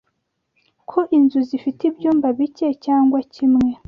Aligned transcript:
ko 0.89 0.99
inzu 1.17 1.39
zifite 1.49 1.81
ibyumba 1.89 2.27
bike 2.37 2.67
(cyangwa 2.85 3.19
kimwe), 3.33 3.69